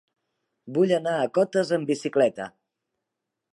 [0.77, 2.51] Vull anar a Cotes amb bicicleta.